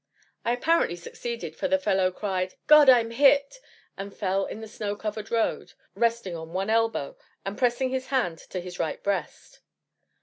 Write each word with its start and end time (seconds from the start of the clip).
I 0.43 0.53
apparently 0.53 0.95
succeeded, 0.95 1.55
for 1.55 1.67
the 1.67 1.77
fellow 1.77 2.11
cried, 2.11 2.55
"God! 2.65 2.89
I'm 2.89 3.11
hit!" 3.11 3.59
and 3.95 4.11
fell 4.11 4.47
in 4.47 4.59
the 4.59 4.67
snow 4.67 4.95
covered 4.95 5.29
road, 5.29 5.73
resting 5.93 6.35
on 6.35 6.53
one 6.53 6.71
elbow, 6.71 7.15
and 7.45 7.55
pressing 7.55 7.91
his 7.91 8.07
hand 8.07 8.39
to 8.49 8.59
his 8.61 8.79
right 8.79 9.03
breast. 9.03 9.59